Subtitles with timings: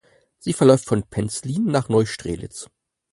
[0.39, 2.71] Sie verläuft von Penzlin nach Neustrelitz.